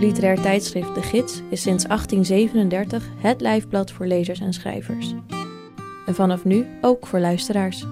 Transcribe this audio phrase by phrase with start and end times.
[0.00, 5.14] Literair tijdschrift De Gids is sinds 1837 het lijfblad voor lezers en schrijvers.
[6.06, 7.86] En vanaf nu ook voor luisteraars.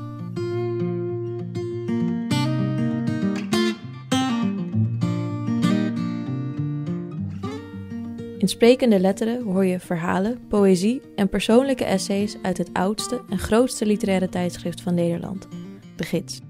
[8.39, 13.87] In sprekende letteren hoor je verhalen, poëzie en persoonlijke essays uit het oudste en grootste
[13.87, 15.49] literaire tijdschrift van Nederland,
[15.97, 16.41] De Gids.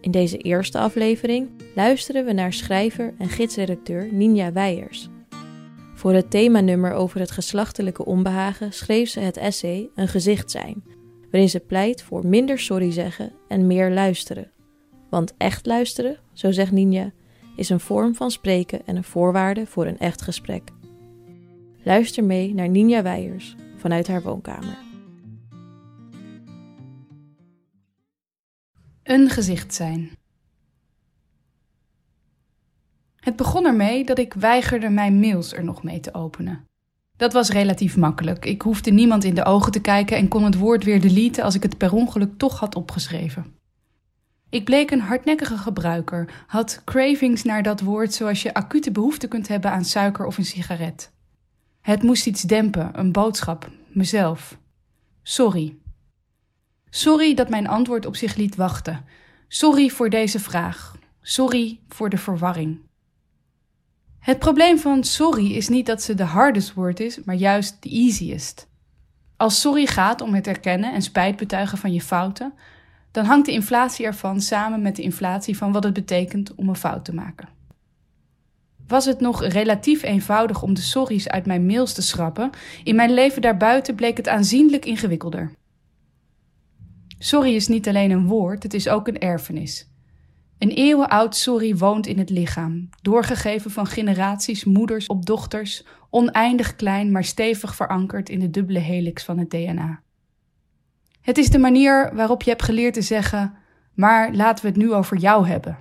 [0.00, 5.08] In deze eerste aflevering luisteren we naar schrijver en gidsredacteur Ninja Weijers.
[5.94, 10.84] Voor het themanummer over het geslachtelijke onbehagen schreef ze het essay Een gezicht zijn,
[11.30, 14.50] waarin ze pleit voor minder sorry zeggen en meer luisteren.
[15.10, 17.12] Want echt luisteren, zo zegt Ninja,
[17.56, 20.70] is een vorm van spreken en een voorwaarde voor een echt gesprek.
[21.82, 24.78] Luister mee naar Ninja Weijers vanuit haar woonkamer.
[29.02, 30.10] Een gezicht zijn.
[33.28, 36.66] Het begon ermee dat ik weigerde mijn mails er nog mee te openen.
[37.16, 38.44] Dat was relatief makkelijk.
[38.44, 41.54] Ik hoefde niemand in de ogen te kijken en kon het woord weer deleten als
[41.54, 43.54] ik het per ongeluk toch had opgeschreven.
[44.50, 49.48] Ik bleek een hardnekkige gebruiker, had cravings naar dat woord zoals je acute behoefte kunt
[49.48, 51.12] hebben aan suiker of een sigaret.
[51.80, 54.58] Het moest iets dempen, een boodschap, mezelf.
[55.22, 55.76] Sorry.
[56.90, 59.04] Sorry dat mijn antwoord op zich liet wachten.
[59.48, 60.96] Sorry voor deze vraag.
[61.20, 62.86] Sorry voor de verwarring.
[64.18, 67.88] Het probleem van sorry is niet dat ze de hardest word is, maar juist de
[67.88, 68.68] easiest.
[69.36, 72.52] Als sorry gaat om het erkennen en spijt betuigen van je fouten,
[73.10, 76.76] dan hangt de inflatie ervan samen met de inflatie van wat het betekent om een
[76.76, 77.48] fout te maken.
[78.86, 82.50] Was het nog relatief eenvoudig om de sorry's uit mijn mails te schrappen,
[82.84, 85.52] in mijn leven daarbuiten bleek het aanzienlijk ingewikkelder.
[87.18, 89.88] Sorry is niet alleen een woord, het is ook een erfenis.
[90.58, 97.10] Een eeuwenoud sorry woont in het lichaam, doorgegeven van generaties moeders op dochters, oneindig klein
[97.12, 100.00] maar stevig verankerd in de dubbele helix van het DNA.
[101.20, 103.54] Het is de manier waarop je hebt geleerd te zeggen:
[103.94, 105.78] maar laten we het nu over jou hebben.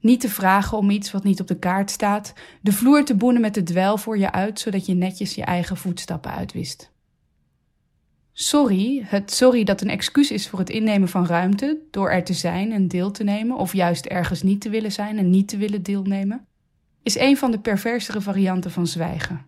[0.00, 3.40] Niet te vragen om iets wat niet op de kaart staat, de vloer te boenen
[3.40, 6.92] met de dwel voor je uit, zodat je netjes je eigen voetstappen uitwist.
[8.40, 12.32] Sorry, het sorry dat een excuus is voor het innemen van ruimte, door er te
[12.32, 15.56] zijn en deel te nemen, of juist ergens niet te willen zijn en niet te
[15.56, 16.46] willen deelnemen,
[17.02, 19.46] is een van de perversere varianten van zwijgen.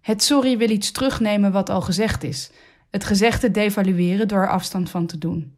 [0.00, 2.50] Het sorry wil iets terugnemen wat al gezegd is,
[2.90, 5.56] het gezegde devalueren door er afstand van te doen.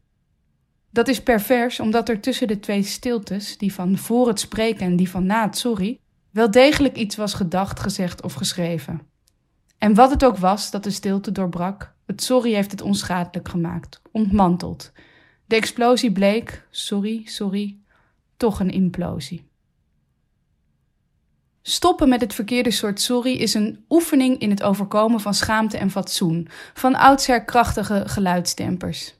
[0.91, 4.97] Dat is pervers omdat er tussen de twee stiltes, die van voor het spreken en
[4.97, 5.99] die van na het sorry,
[6.31, 9.01] wel degelijk iets was gedacht, gezegd of geschreven.
[9.79, 14.03] En wat het ook was dat de stilte doorbrak, het sorry heeft het onschadelijk gemaakt,
[14.11, 14.93] ontmanteld.
[15.47, 17.77] De explosie bleek, sorry, sorry,
[18.37, 19.47] toch een implosie.
[21.63, 25.91] Stoppen met het verkeerde soort sorry is een oefening in het overkomen van schaamte en
[25.91, 29.15] fatsoen, van oudsher krachtige geluidstempers.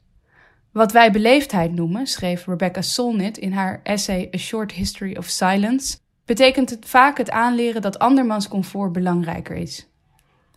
[0.71, 5.97] Wat wij beleefdheid noemen, schreef Rebecca Solnit in haar essay A Short History of Silence,
[6.25, 9.87] betekent het vaak het aanleren dat andermans comfort belangrijker is.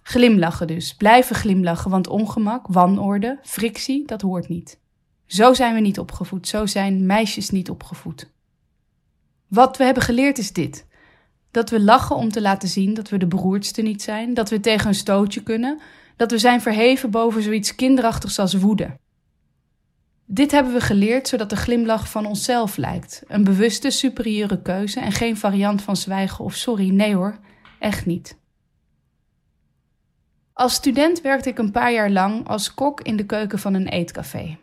[0.08, 4.78] Glimlachen dus, blijven glimlachen, want ongemak, wanorde, frictie, dat hoort niet.
[5.26, 8.30] Zo zijn we niet opgevoed, zo zijn meisjes niet opgevoed.
[9.48, 10.86] Wat we hebben geleerd is dit.
[11.50, 14.60] Dat we lachen om te laten zien dat we de beroerdste niet zijn, dat we
[14.60, 15.80] tegen een stootje kunnen,
[16.16, 18.96] dat we zijn verheven boven zoiets kinderachtigs als woede.
[20.26, 25.12] Dit hebben we geleerd zodat de glimlach van onszelf lijkt, een bewuste superieure keuze en
[25.12, 27.38] geen variant van zwijgen of sorry, nee hoor,
[27.78, 28.36] echt niet.
[30.58, 33.88] Als student werkte ik een paar jaar lang als kok in de keuken van een
[33.88, 34.58] eetcafé.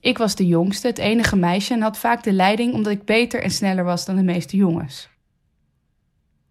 [0.00, 3.42] Ik was de jongste, het enige meisje en had vaak de leiding omdat ik beter
[3.42, 5.08] en sneller was dan de meeste jongens.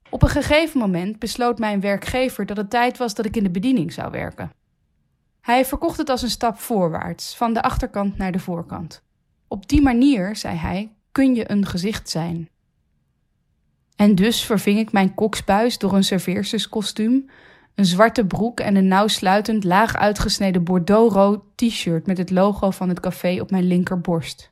[0.09, 3.49] Op een gegeven moment besloot mijn werkgever dat het tijd was dat ik in de
[3.49, 4.51] bediening zou werken.
[5.41, 9.03] Hij verkocht het als een stap voorwaarts, van de achterkant naar de voorkant.
[9.47, 12.49] Op die manier, zei hij, kun je een gezicht zijn.
[13.95, 17.29] En dus verving ik mijn koksbuis door een serveersterskostuum,
[17.75, 22.99] een zwarte broek en een nauwsluitend laag uitgesneden bordeauxrood t-shirt met het logo van het
[22.99, 24.51] café op mijn linkerborst.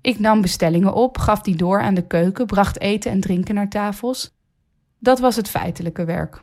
[0.00, 3.68] Ik nam bestellingen op, gaf die door aan de keuken, bracht eten en drinken naar
[3.68, 4.38] tafels
[5.00, 6.42] dat was het feitelijke werk.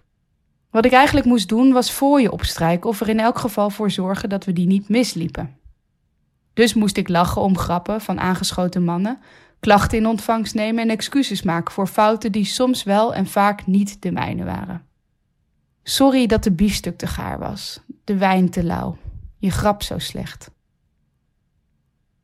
[0.69, 3.92] Wat ik eigenlijk moest doen was voor je opstrijken of er in elk geval voor
[3.92, 5.56] zorgen dat we die niet misliepen.
[6.54, 9.19] Dus moest ik lachen om grappen van aangeschoten mannen,
[9.60, 14.01] klachten in ontvangst nemen en excuses maken voor fouten die soms wel en vaak niet
[14.01, 14.86] de mijne waren.
[15.89, 18.98] Sorry dat de biefstuk te gaar was, de wijn te lauw,
[19.38, 20.51] je grap zo slecht.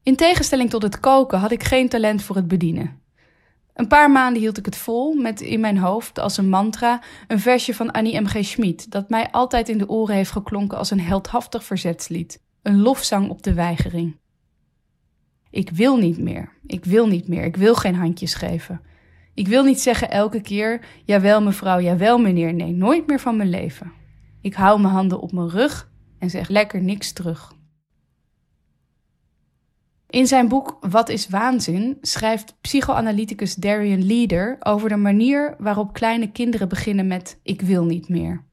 [0.02, 3.02] In tegenstelling tot het koken had ik geen talent voor het bedienen.
[3.74, 7.40] Een paar maanden hield ik het vol met in mijn hoofd als een mantra een
[7.40, 8.26] versje van Annie M.
[8.26, 8.46] G.
[8.46, 13.30] Schmid dat mij altijd in de oren heeft geklonken als een heldhaftig verzetslied, een lofzang
[13.30, 14.18] op de weigering.
[15.50, 18.82] Ik wil niet meer, ik wil niet meer, ik wil geen handjes geven.
[19.34, 23.50] Ik wil niet zeggen elke keer, jawel mevrouw, jawel meneer, nee, nooit meer van mijn
[23.50, 23.92] leven.
[24.42, 25.90] Ik hou mijn handen op mijn rug
[26.20, 27.54] en zeg lekker niks terug.
[30.10, 36.32] In zijn boek Wat is waanzin schrijft psychoanalyticus Darian Leader over de manier waarop kleine
[36.32, 38.44] kinderen beginnen met ik wil niet meer.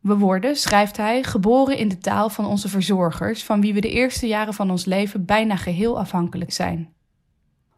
[0.00, 3.90] We worden, schrijft hij, geboren in de taal van onze verzorgers, van wie we de
[3.90, 6.93] eerste jaren van ons leven bijna geheel afhankelijk zijn.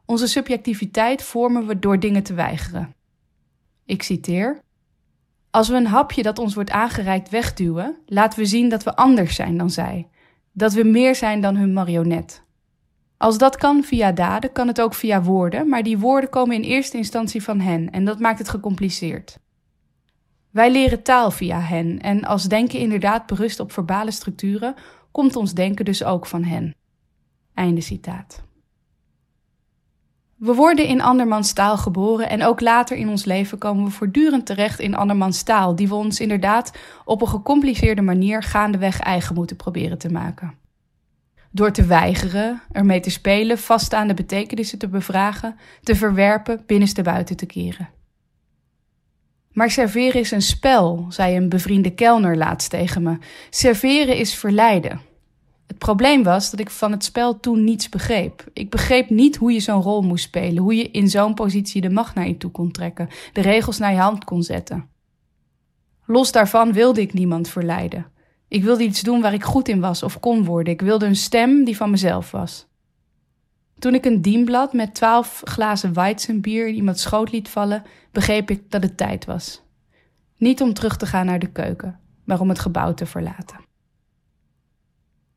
[0.07, 2.95] Onze subjectiviteit vormen we door dingen te weigeren.
[3.85, 4.61] Ik citeer:
[5.51, 9.35] Als we een hapje dat ons wordt aangereikt wegduwen, laten we zien dat we anders
[9.35, 10.09] zijn dan zij,
[10.53, 12.45] dat we meer zijn dan hun marionet.
[13.17, 16.63] Als dat kan via daden, kan het ook via woorden, maar die woorden komen in
[16.63, 19.39] eerste instantie van hen en dat maakt het gecompliceerd.
[20.51, 24.75] Wij leren taal via hen en als denken inderdaad berust op verbale structuren,
[25.11, 26.75] komt ons denken dus ook van hen.
[27.55, 28.46] Einde citaat.
[30.37, 34.47] We worden in andermans taal geboren en ook later in ons leven komen we voortdurend
[34.47, 36.73] terecht in andermans taal, die we ons inderdaad
[37.05, 40.55] op een gecompliceerde manier gaandeweg eigen moeten proberen te maken.
[41.51, 47.47] Door te weigeren, ermee te spelen, vaststaande betekenissen te bevragen, te verwerpen, binnenste buiten te
[47.47, 47.89] keren.
[49.53, 53.19] Maar serveren is een spel, zei een bevriende kelner laatst tegen me.
[53.51, 55.01] Serveren is verleiden.
[55.67, 58.45] Het probleem was dat ik van het spel toen niets begreep.
[58.53, 61.91] Ik begreep niet hoe je zo'n rol moest spelen, hoe je in zo'n positie de
[61.91, 64.89] macht naar je toe kon trekken, de regels naar je hand kon zetten.
[66.05, 68.07] Los daarvan wilde ik niemand verleiden.
[68.49, 70.73] Ik wilde iets doen waar ik goed in was of kon worden.
[70.73, 72.67] Ik wilde een stem die van mezelf was.
[73.79, 78.71] Toen ik een dienblad met twaalf glazen Weizenbier in iemands schoot liet vallen, begreep ik
[78.71, 79.63] dat het tijd was.
[80.37, 83.66] Niet om terug te gaan naar de keuken, maar om het gebouw te verlaten.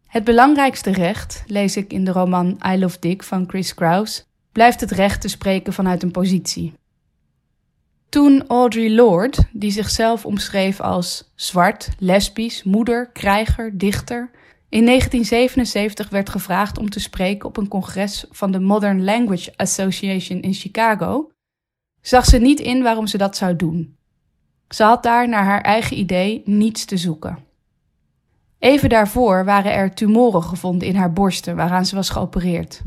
[0.10, 4.80] Het belangrijkste recht, lees ik in de roman I Love Dick van Chris Kraus, blijft
[4.80, 6.74] het recht te spreken vanuit een positie.
[8.10, 14.30] Toen Audre Lorde, die zichzelf omschreef als zwart, lesbisch, moeder, krijger, dichter,
[14.70, 20.42] in 1977 werd gevraagd om te spreken op een congres van de Modern Language Association
[20.42, 21.32] in Chicago,
[22.02, 23.98] zag ze niet in waarom ze dat zou doen.
[24.70, 27.48] Ze had daar naar haar eigen idee niets te zoeken.
[28.60, 32.82] Even daarvoor waren er tumoren gevonden in haar borsten waaraan ze was geopereerd.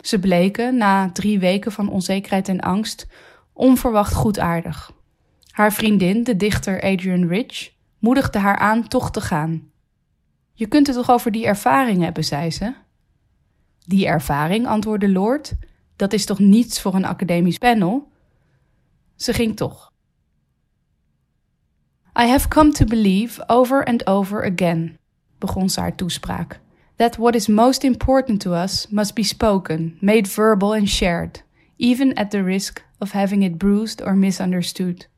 [0.00, 3.06] Ze bleken, na drie weken van onzekerheid en angst,
[3.52, 4.92] onverwacht goedaardig.
[5.50, 9.70] Haar vriendin, de dichter Adrian Rich, moedigde haar aan toch te gaan.
[10.52, 12.74] Je kunt het toch over die ervaring hebben, zei ze.
[13.86, 15.54] Die ervaring, antwoordde Lord,
[15.96, 18.12] dat is toch niets voor een academisch panel?
[19.16, 19.92] Ze ging toch.
[22.20, 24.98] I have come to believe over and over again,
[25.44, 26.60] begon ze haar toespraak,
[26.96, 31.42] that what is most important to us must be spoken, made verbal and shared,
[31.76, 35.08] even at the risk of having it bruised or misunderstood.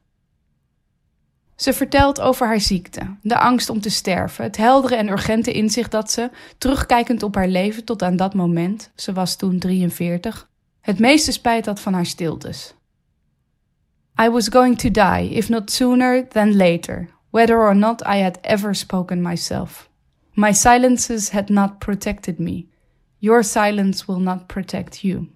[1.56, 5.90] Ze vertelt over haar ziekte, de angst om te sterven, het heldere en urgente inzicht
[5.90, 10.48] dat ze, terugkijkend op haar leven tot aan dat moment, ze was toen 43,
[10.80, 12.74] het meeste spijt had van haar stiltes.
[14.22, 18.38] I was going to die, if not sooner than later, whether or not I had
[18.40, 19.88] ever spoken myself.
[20.36, 22.68] My silences had not protected me.
[23.18, 25.28] Your silence will not protect you.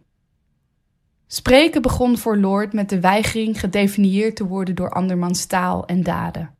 [1.26, 6.54] Spreken begon voor Lord met de weigering gedefinieerd te worden door andermans taal en daden.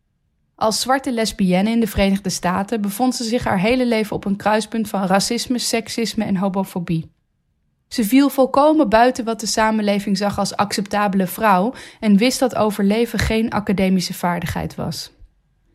[0.54, 4.36] Als zwarte lesbienne in de Verenigde Staten bevond ze zich haar hele leven op een
[4.36, 7.10] kruispunt van racisme, seksisme en homofobie.
[7.88, 13.18] Ze viel volkomen buiten wat de samenleving zag als acceptabele vrouw en wist dat overleven
[13.18, 15.12] geen academische vaardigheid was.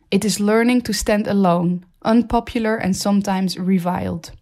[0.08, 4.32] It is learning to stand alone, unpopular and sometimes reviled.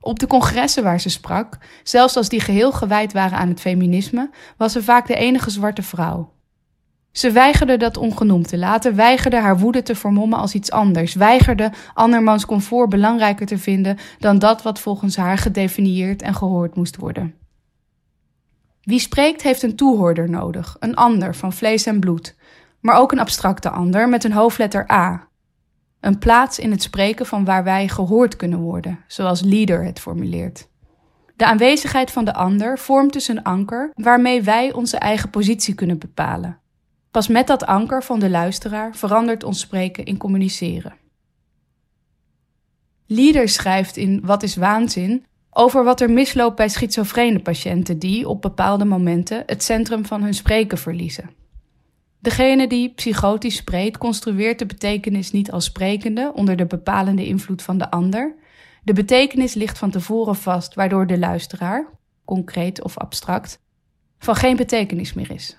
[0.00, 4.30] Op de congressen waar ze sprak, zelfs als die geheel gewijd waren aan het feminisme,
[4.56, 6.34] was ze vaak de enige zwarte vrouw.
[7.12, 11.72] Ze weigerde dat ongenoemd te laten, weigerde haar woede te vermommen als iets anders, weigerde
[11.94, 17.34] andermans comfort belangrijker te vinden dan dat wat volgens haar gedefinieerd en gehoord moest worden.
[18.82, 22.36] Wie spreekt heeft een toehoorder nodig, een ander van vlees en bloed,
[22.80, 25.28] maar ook een abstracte ander met een hoofdletter A,
[26.00, 30.68] een plaats in het spreken van waar wij gehoord kunnen worden, zoals Leader het formuleert.
[31.36, 35.98] De aanwezigheid van de ander vormt dus een anker waarmee wij onze eigen positie kunnen
[35.98, 36.58] bepalen.
[37.10, 40.94] Pas met dat anker van de luisteraar verandert ons spreken in communiceren.
[43.06, 48.42] Leader schrijft in Wat is waanzin over wat er misloopt bij schizofrene patiënten die op
[48.42, 51.30] bepaalde momenten het centrum van hun spreken verliezen.
[52.18, 57.78] Degene die psychotisch spreekt, construeert de betekenis niet als sprekende onder de bepalende invloed van
[57.78, 58.34] de ander.
[58.82, 61.88] De betekenis ligt van tevoren vast, waardoor de luisteraar,
[62.24, 63.58] concreet of abstract,
[64.18, 65.56] van geen betekenis meer is.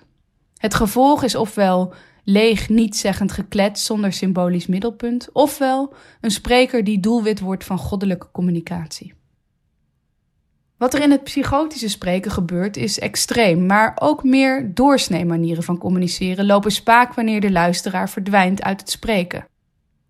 [0.56, 7.40] Het gevolg is ofwel leeg, nietszeggend geklet zonder symbolisch middelpunt, ofwel een spreker die doelwit
[7.40, 9.17] wordt van goddelijke communicatie.
[10.78, 15.78] Wat er in het psychotische spreken gebeurt is extreem, maar ook meer doorsnee manieren van
[15.78, 19.46] communiceren lopen spaak wanneer de luisteraar verdwijnt uit het spreken.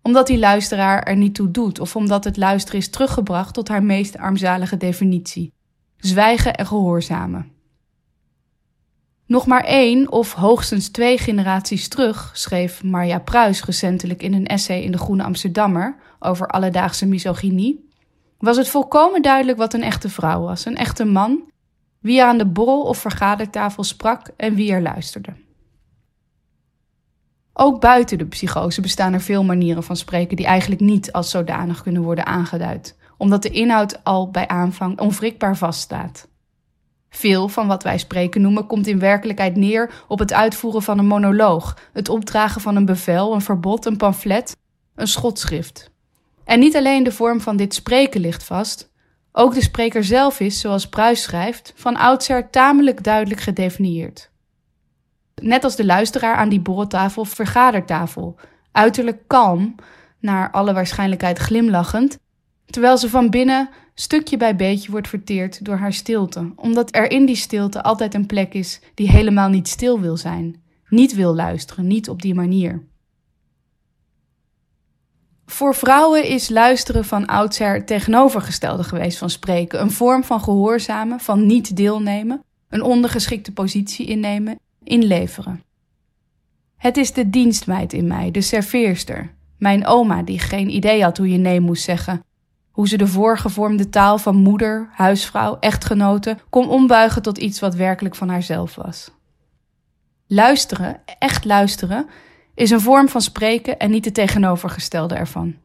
[0.01, 3.83] Omdat die luisteraar er niet toe doet of omdat het luisteren is teruggebracht tot haar
[3.83, 5.53] meest armzalige definitie:
[5.97, 7.51] zwijgen en gehoorzamen.
[9.25, 14.81] Nog maar één of hoogstens twee generaties terug schreef Marja Pruis recentelijk in een essay
[14.81, 17.88] in de Groene Amsterdammer over alledaagse misogynie
[18.39, 21.41] was het volkomen duidelijk wat een echte vrouw was, een echte man,
[21.99, 25.33] wie aan de borrel of vergadertafel sprak en wie er luisterde.
[27.53, 31.83] Ook buiten de psychose bestaan er veel manieren van spreken die eigenlijk niet als zodanig
[31.83, 36.27] kunnen worden aangeduid, omdat de inhoud al bij aanvang onwrikbaar vaststaat.
[37.09, 41.07] Veel van wat wij spreken noemen komt in werkelijkheid neer op het uitvoeren van een
[41.07, 44.55] monoloog, het opdragen van een bevel, een verbod, een pamflet,
[44.95, 45.91] een schotschrift.
[46.49, 48.91] En niet alleen de vorm van dit spreken ligt vast,
[49.31, 54.31] ook de spreker zelf is, zoals Pruis schrijft, van oudsher tamelijk duidelijk gedefinieerd.
[55.41, 58.35] Net als de luisteraar aan die borreltafel of vergadertafel,
[58.71, 59.75] uiterlijk kalm,
[60.19, 62.17] naar alle waarschijnlijkheid glimlachend,
[62.65, 67.25] terwijl ze van binnen stukje bij beetje wordt verteerd door haar stilte, omdat er in
[67.25, 71.87] die stilte altijd een plek is die helemaal niet stil wil zijn, niet wil luisteren,
[71.87, 72.88] niet op die manier.
[75.49, 79.81] Voor vrouwen is luisteren van oudsher het tegenovergestelde geweest van spreken.
[79.81, 85.63] Een vorm van gehoorzamen, van niet deelnemen, een ondergeschikte positie innemen, inleveren.
[86.77, 89.33] Het is de dienstmeid in mij, de serveerster.
[89.57, 92.23] Mijn oma die geen idee had hoe je nee moest zeggen.
[92.71, 98.15] Hoe ze de voorgevormde taal van moeder, huisvrouw, echtgenote kon ombuigen tot iets wat werkelijk
[98.15, 99.11] van haarzelf was.
[100.27, 102.07] Luisteren, echt luisteren,
[102.59, 105.55] is een vorm van spreken en niet het tegenovergestelde ervan.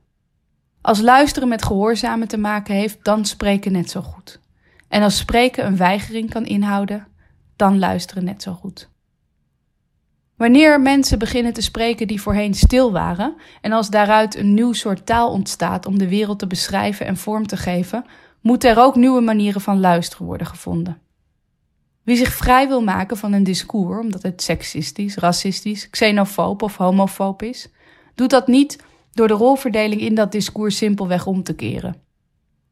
[0.81, 4.41] Als luisteren met gehoorzamen te maken heeft, dan spreken net zo goed.
[4.89, 7.07] En als spreken een weigering kan inhouden,
[7.57, 8.89] dan luisteren net zo goed.
[10.37, 15.07] Wanneer mensen beginnen te spreken die voorheen stil waren, en als daaruit een nieuw soort
[15.07, 18.05] taal ontstaat om de wereld te beschrijven en vorm te geven,
[18.41, 20.99] moeten er ook nieuwe manieren van luisteren worden gevonden.
[22.05, 27.43] Wie zich vrij wil maken van een discours, omdat het seksistisch, racistisch, xenofoob of homofoob
[27.43, 27.69] is,
[28.15, 28.83] doet dat niet
[29.13, 31.97] door de rolverdeling in dat discours simpelweg om te keren.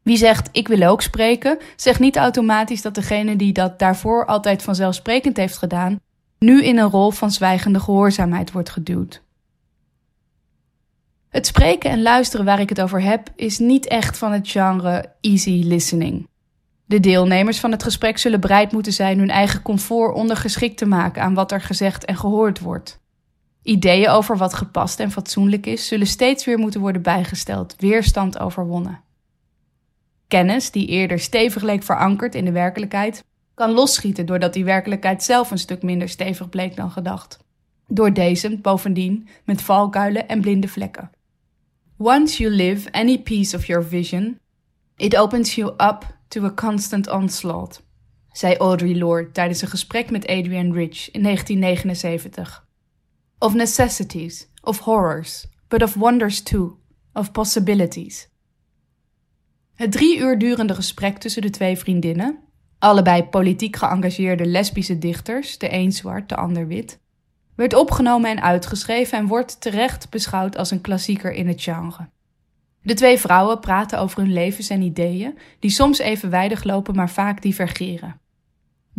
[0.01, 4.63] Wie zegt ik wil ook spreken, zegt niet automatisch dat degene die dat daarvoor altijd
[4.63, 5.99] vanzelfsprekend heeft gedaan,
[6.39, 9.21] nu in een rol van zwijgende gehoorzaamheid wordt geduwd.
[11.29, 15.13] Het spreken en luisteren waar ik het over heb, is niet echt van het genre
[15.21, 16.27] easy listening.
[16.93, 21.21] De deelnemers van het gesprek zullen bereid moeten zijn hun eigen comfort ondergeschikt te maken
[21.21, 22.99] aan wat er gezegd en gehoord wordt.
[23.61, 29.01] Ideeën over wat gepast en fatsoenlijk is, zullen steeds weer moeten worden bijgesteld, weerstand overwonnen.
[30.27, 33.23] Kennis, die eerder stevig leek verankerd in de werkelijkheid,
[33.53, 37.39] kan losschieten doordat die werkelijkheid zelf een stuk minder stevig bleek dan gedacht.
[37.87, 41.11] Door deze, bovendien, met valkuilen en blinde vlekken.
[41.97, 44.39] Once you live any piece of your vision,
[44.95, 47.81] it opens you up to a constant onslaught,
[48.31, 52.67] zei Audre Lorde tijdens een gesprek met Adrienne Rich in 1979.
[53.39, 56.77] Of necessities, of horrors, but of wonders too,
[57.13, 58.29] of possibilities.
[59.73, 62.39] Het drie uur durende gesprek tussen de twee vriendinnen,
[62.79, 66.99] allebei politiek geëngageerde lesbische dichters, de een zwart, de ander wit,
[67.55, 72.09] werd opgenomen en uitgeschreven en wordt terecht beschouwd als een klassieker in het genre.
[72.83, 77.41] De twee vrouwen praten over hun levens en ideeën, die soms evenwijdig lopen, maar vaak
[77.41, 78.21] divergeren.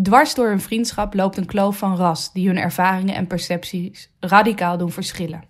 [0.03, 4.79] Dwars door hun vriendschap loopt een kloof van ras die hun ervaringen en percepties radicaal
[4.79, 5.45] doen verschillen.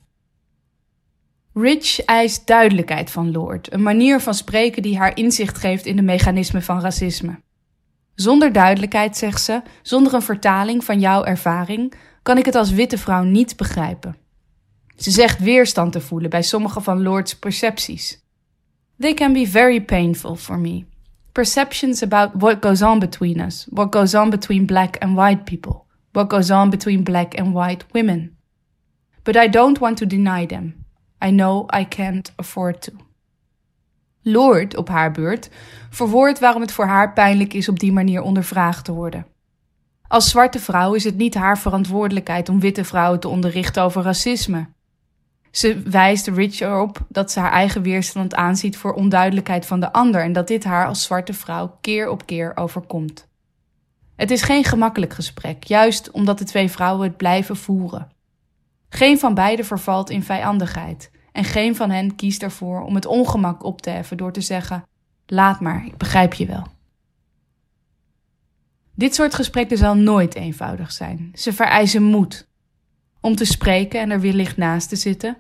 [1.55, 6.03] Rich eist duidelijkheid van Lord, een manier van spreken die haar inzicht geeft in de
[6.03, 7.41] mechanismen van racisme.
[8.15, 12.99] Zonder duidelijkheid, zegt ze, zonder een vertaling van jouw ervaring, kan ik het als witte
[12.99, 14.17] vrouw niet begrijpen.
[14.97, 18.24] Ze zegt weerstand te voelen bij sommige van Lords percepties.
[18.99, 20.85] They can be very painful for me.
[21.33, 25.85] Perceptions about what goes on between us, what goes on between black and white people,
[26.13, 28.37] what goes on between black and white women.
[29.25, 30.85] But I don't want to deny them.
[31.21, 32.93] I know I can't afford to.
[34.23, 35.51] Lord, op haar beurt,
[35.91, 39.27] verwoordt waarom het voor haar pijnlijk is op die manier ondervraagd te worden.
[40.09, 44.67] Als zwarte vrouw is het niet haar verantwoordelijkheid om witte vrouwen te onderrichten over racisme.
[45.55, 50.23] Ze wijst Rich erop dat ze haar eigen weerstand aanziet voor onduidelijkheid van de ander
[50.23, 53.29] en dat dit haar als zwarte vrouw keer op keer overkomt.
[54.17, 58.11] Het is geen gemakkelijk gesprek, juist omdat de twee vrouwen het blijven voeren.
[58.89, 63.65] Geen van beiden vervalt in vijandigheid en geen van hen kiest ervoor om het ongemak
[63.65, 64.85] op te heffen door te zeggen:
[65.27, 66.67] Laat maar, ik begrijp je wel.
[68.95, 71.31] Dit soort gesprekken zal nooit eenvoudig zijn.
[71.35, 72.49] Ze vereisen moed.
[73.25, 75.37] Om te spreken en er wellicht naast te zitten.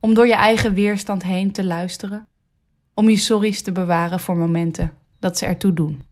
[0.00, 2.28] Om door je eigen weerstand heen te luisteren.
[2.94, 6.02] Om je sorry's te bewaren voor momenten dat ze ertoe doen.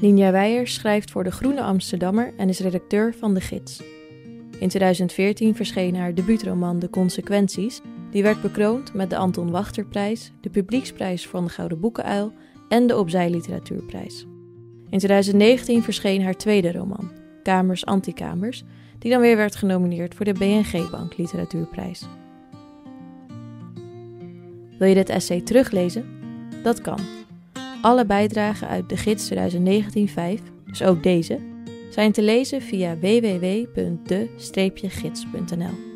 [0.00, 3.97] Ninja Weijers schrijft voor de Groene Amsterdammer en is redacteur van De Gids.
[4.60, 10.50] In 2014 verscheen haar debuutroman De Consequenties, die werd bekroond met de Anton Wachterprijs, de
[10.50, 12.32] Publieksprijs van de Gouden Boekenuil
[12.68, 14.26] en de Opzij Literatuurprijs.
[14.90, 17.10] In 2019 verscheen haar tweede roman,
[17.42, 18.64] Kamers Antikamers,
[18.98, 22.06] die dan weer werd genomineerd voor de BNG Bank Literatuurprijs.
[24.78, 26.04] Wil je dit essay teruglezen?
[26.62, 26.98] Dat kan.
[27.82, 29.36] Alle bijdragen uit de gids 2019-5,
[30.66, 31.38] dus ook deze,
[31.90, 35.87] zijn te lezen via www.de-gids.nl.